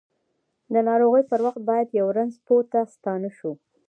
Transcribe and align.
د 0.73 0.75
ناروغۍ 0.87 1.23
پر 1.31 1.39
وخت 1.45 1.61
باید 1.69 1.95
یؤ 1.97 2.07
رنځ 2.17 2.33
پوه 2.45 2.63
ته 2.71 2.79
ستانه 2.93 3.29
شوو! 3.37 3.53